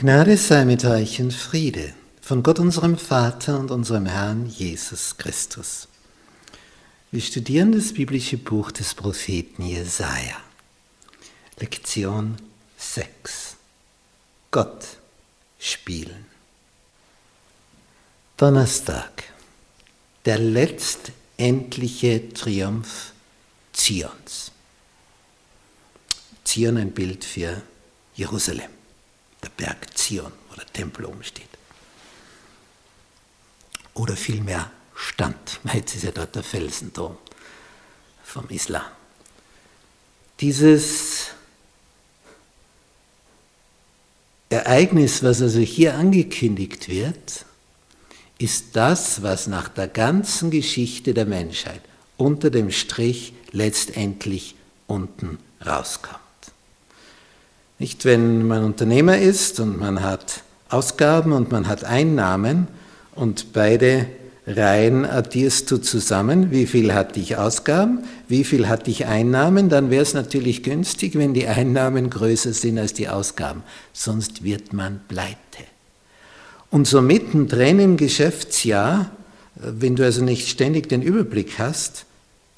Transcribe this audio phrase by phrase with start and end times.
[0.00, 1.92] Gnade sei mit euch und Friede
[2.22, 5.88] von Gott unserem Vater und unserem Herrn Jesus Christus.
[7.10, 10.38] Wir studieren das biblische Buch des Propheten Jesaja.
[11.58, 12.36] Lektion
[12.78, 13.56] 6.
[14.50, 14.86] Gott
[15.58, 16.24] spielen.
[18.38, 19.24] Donnerstag.
[20.24, 23.12] Der letztendliche Triumph
[23.74, 24.50] Zions.
[26.44, 27.60] Zion ein Bild für
[28.14, 28.79] Jerusalem
[29.42, 31.48] der Berg Zion, wo der Tempel oben steht.
[33.94, 37.16] Oder vielmehr stand, jetzt ist ja dort der Felsendom
[38.22, 38.84] vom Islam.
[40.40, 41.28] Dieses
[44.48, 47.44] Ereignis, was also hier angekündigt wird,
[48.38, 51.82] ist das, was nach der ganzen Geschichte der Menschheit
[52.16, 54.54] unter dem Strich letztendlich
[54.86, 56.29] unten rauskommt.
[57.80, 62.68] Nicht, wenn man Unternehmer ist und man hat Ausgaben und man hat Einnahmen
[63.14, 64.06] und beide
[64.46, 69.88] Reihen addierst du zusammen, wie viel hatte ich Ausgaben, wie viel hatte ich Einnahmen, dann
[69.88, 73.62] wäre es natürlich günstig, wenn die Einnahmen größer sind als die Ausgaben,
[73.94, 75.36] sonst wird man pleite.
[76.70, 79.10] Und so mittendrin im Geschäftsjahr,
[79.54, 82.04] wenn du also nicht ständig den Überblick hast,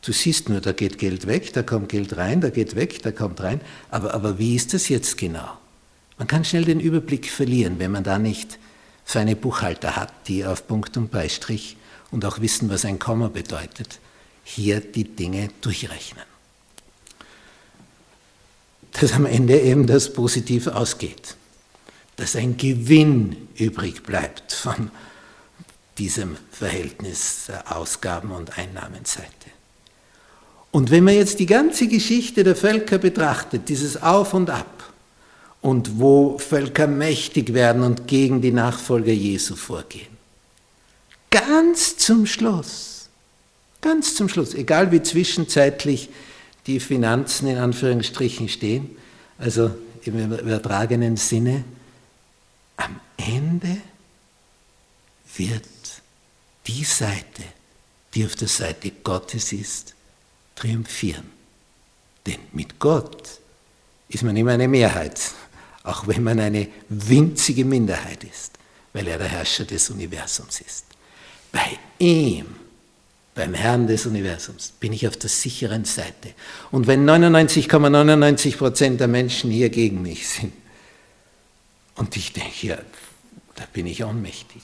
[0.03, 3.13] Du siehst nur, da geht Geld weg, da kommt Geld rein, da geht weg, da
[3.13, 3.61] kommt rein.
[3.89, 5.59] Aber, aber wie ist das jetzt genau?
[6.19, 8.59] Man kann schnell den Überblick verlieren, wenn man da nicht
[9.05, 11.77] feine Buchhalter hat, die auf Punkt und Beistrich
[12.11, 14.01] und auch wissen, was ein Komma bedeutet,
[14.45, 16.25] hier die Dinge durchrechnen.
[18.93, 21.37] Dass am Ende eben das positiv ausgeht,
[22.17, 24.91] dass ein Gewinn übrig bleibt von
[25.97, 29.31] diesem Verhältnis der Ausgaben- und Einnahmenseite.
[30.73, 34.91] Und wenn man jetzt die ganze Geschichte der Völker betrachtet, dieses Auf und Ab,
[35.61, 40.09] und wo Völker mächtig werden und gegen die Nachfolger Jesu vorgehen,
[41.31, 43.09] ganz zum Schluss,
[43.81, 46.09] ganz zum Schluss, egal wie zwischenzeitlich
[46.67, 48.97] die Finanzen in Anführungsstrichen stehen,
[49.39, 49.71] also
[50.05, 51.65] im übertragenen Sinne,
[52.77, 53.77] am Ende
[55.37, 55.63] wird
[56.67, 57.43] die Seite,
[58.15, 59.95] die auf der Seite Gottes ist,
[60.55, 61.31] triumphieren.
[62.27, 63.41] Denn mit Gott
[64.09, 65.21] ist man immer eine Mehrheit,
[65.83, 68.53] auch wenn man eine winzige Minderheit ist,
[68.93, 70.85] weil er der Herrscher des Universums ist.
[71.51, 72.47] Bei ihm,
[73.35, 76.35] beim Herrn des Universums, bin ich auf der sicheren Seite.
[76.71, 80.53] Und wenn 99,99 Prozent ,99 der Menschen hier gegen mich sind,
[81.95, 82.79] und ich denke, ja,
[83.55, 84.63] da bin ich ohnmächtig,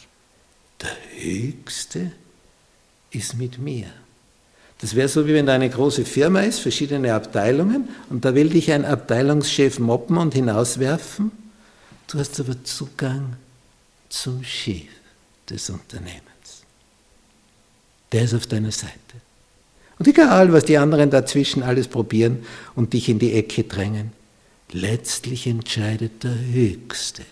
[0.81, 2.13] der Höchste
[3.11, 3.93] ist mit mir.
[4.81, 8.49] Das wäre so, wie wenn da eine große Firma ist, verschiedene Abteilungen, und da will
[8.49, 11.33] dich ein Abteilungschef moppen und hinauswerfen.
[12.07, 13.37] Du hast aber Zugang
[14.09, 14.87] zum Chef
[15.51, 16.23] des Unternehmens.
[18.13, 18.95] Der ist auf deiner Seite.
[19.99, 22.47] Und egal, was die anderen dazwischen alles probieren
[22.77, 24.13] und dich in die Ecke drängen,
[24.71, 27.25] letztlich entscheidet der Höchste,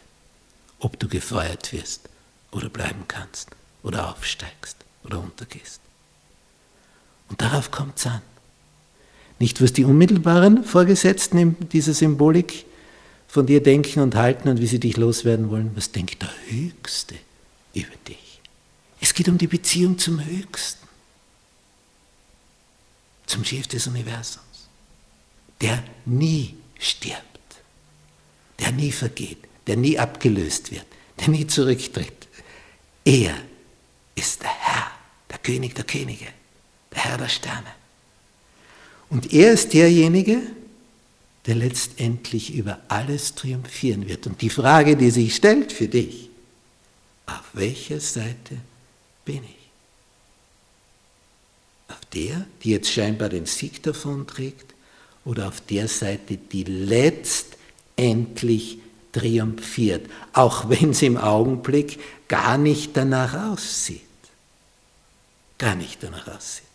[0.80, 2.08] ob du gefeuert wirst
[2.50, 3.50] oder bleiben kannst
[3.84, 5.80] oder aufsteigst oder untergehst.
[7.46, 8.22] Darauf kommt es an.
[9.38, 12.64] Nicht, was die unmittelbaren Vorgesetzten in dieser Symbolik
[13.28, 15.70] von dir denken und halten und wie sie dich loswerden wollen.
[15.76, 17.14] Was denkt der Höchste
[17.72, 18.40] über dich?
[19.00, 20.88] Es geht um die Beziehung zum Höchsten,
[23.26, 24.66] zum Chef des Universums,
[25.60, 27.22] der nie stirbt,
[28.58, 30.86] der nie vergeht, der nie abgelöst wird,
[31.20, 32.26] der nie zurücktritt.
[33.04, 33.36] Er
[34.16, 34.90] ist der Herr,
[35.30, 36.26] der König der Könige
[36.96, 37.68] Herr der Sterne.
[39.08, 40.40] Und er ist derjenige,
[41.46, 44.26] der letztendlich über alles triumphieren wird.
[44.26, 46.28] Und die Frage, die sich stellt für dich,
[47.26, 48.56] auf welcher Seite
[49.24, 49.50] bin ich?
[51.88, 54.74] Auf der, die jetzt scheinbar den Sieg davonträgt,
[55.24, 58.78] oder auf der Seite, die letztendlich
[59.12, 61.98] triumphiert, auch wenn es im Augenblick
[62.28, 64.02] gar nicht danach aussieht.
[65.58, 66.66] Gar nicht danach aussieht.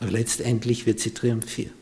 [0.00, 1.72] Aber letztendlich wird sie triumphieren.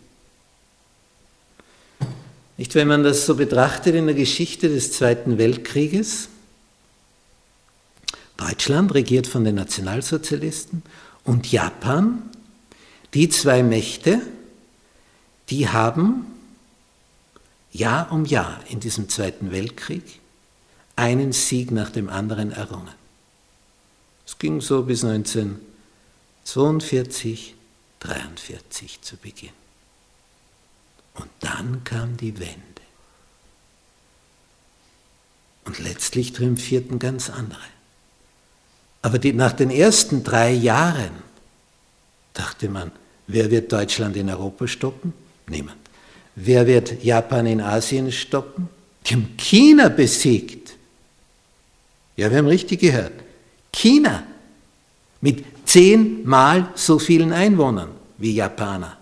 [2.56, 6.29] Nicht, wenn man das so betrachtet in der Geschichte des Zweiten Weltkrieges,
[8.37, 10.82] Deutschland regiert von den Nationalsozialisten
[11.25, 12.31] und Japan,
[13.14, 14.20] die zwei Mächte,
[15.50, 16.26] die haben
[17.73, 20.20] Jahr um Jahr in diesem Zweiten Weltkrieg
[20.97, 22.94] einen Sieg nach dem anderen errungen.
[24.26, 27.55] Es ging so bis 1942,
[28.02, 29.50] 43 zu Beginn.
[31.14, 32.60] Und dann kam die Wende.
[35.64, 37.60] Und letztlich triumphierten ganz andere.
[39.02, 41.22] Aber die, nach den ersten drei Jahren
[42.34, 42.90] dachte man,
[43.26, 45.12] wer wird Deutschland in Europa stoppen?
[45.46, 45.78] Niemand.
[46.34, 48.69] Wer wird Japan in Asien stoppen?
[49.06, 50.75] Die haben China besiegt.
[52.16, 53.12] Ja, wir haben richtig gehört.
[53.72, 54.25] China
[55.20, 57.89] mit zehnmal so vielen Einwohnern
[58.19, 58.99] wie Japaner.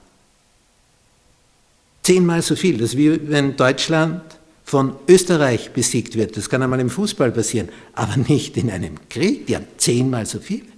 [2.05, 2.79] Zehnmal so viel.
[2.79, 4.23] Das ist wie wenn Deutschland
[4.65, 6.37] von Österreich besiegt wird.
[6.37, 9.49] Das kann einmal im Fußball passieren, aber nicht in einem Krieg.
[9.49, 10.69] Die haben zehnmal so viele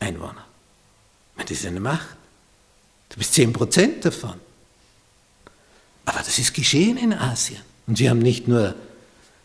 [0.00, 0.44] Einwohner.
[1.36, 2.16] Das ist eine Macht.
[3.10, 4.34] Du bist zehn Prozent davon.
[6.06, 7.60] Aber das ist geschehen in Asien.
[7.86, 8.74] Und sie haben nicht nur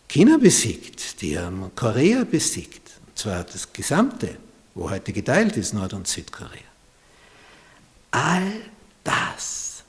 [0.07, 2.89] China besiegt, die haben Korea besiegt.
[3.05, 4.37] Und zwar das gesamte,
[4.79, 6.63] wo heute geteilt ist, Nord- und Südkorea.
[8.11, 8.49] All
[9.03, 9.83] das,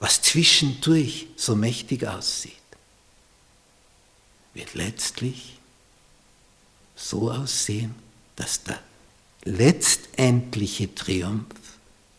[0.00, 2.52] was zwischendurch so mächtig aussieht,
[4.52, 5.58] wird letztlich
[6.96, 7.94] so aussehen,
[8.34, 8.80] dass der
[9.44, 11.46] letztendliche Triumph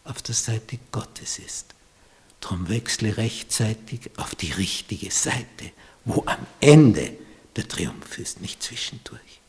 [0.06, 1.65] auf der Seite Gottes ist.
[2.39, 5.71] Darum wechsle rechtzeitig auf die richtige Seite,
[6.06, 7.18] wo am Ende
[7.57, 9.41] der Triumph ist, nicht zwischendurch.